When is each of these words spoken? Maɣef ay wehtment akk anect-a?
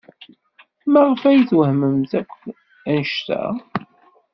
Maɣef 0.91 1.21
ay 1.29 1.41
wehtment 1.57 2.11
akk 2.19 2.31
anect-a? 2.89 3.41